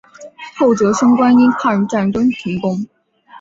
[0.57, 2.87] 后哲生馆因抗日战争停工。